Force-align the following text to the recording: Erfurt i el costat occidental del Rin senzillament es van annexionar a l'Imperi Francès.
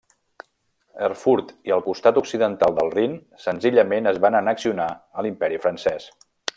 Erfurt 1.07 1.51
i 1.71 1.75
el 1.75 1.83
costat 1.89 2.17
occidental 2.23 2.73
del 2.79 2.91
Rin 2.95 3.15
senzillament 3.45 4.13
es 4.15 4.21
van 4.27 4.39
annexionar 4.43 4.93
a 4.97 5.27
l'Imperi 5.27 5.65
Francès. 5.69 6.11